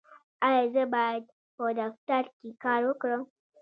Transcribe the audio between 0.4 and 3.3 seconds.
ایا زه باید په دفتر کې کار وکړم؟